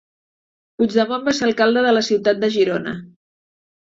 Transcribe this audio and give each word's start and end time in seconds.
Puigdemont 0.79 1.27
va 1.27 1.33
ser 1.39 1.43
alcalde 1.49 1.83
de 1.87 1.93
la 1.95 2.03
ciutat 2.09 2.41
de 2.45 2.51
Girona. 2.57 2.95